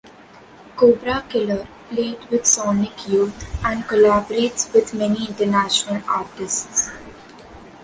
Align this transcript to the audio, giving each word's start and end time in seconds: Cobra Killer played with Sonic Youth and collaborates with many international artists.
Cobra 0.77 1.21
Killer 1.29 1.67
played 1.91 2.25
with 2.31 2.47
Sonic 2.47 3.07
Youth 3.07 3.63
and 3.63 3.83
collaborates 3.83 4.73
with 4.73 4.95
many 4.95 5.27
international 5.27 6.01
artists. 6.09 6.89